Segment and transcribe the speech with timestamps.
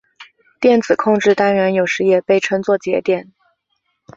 [0.59, 3.31] 电子控制单元有时也被称作节点。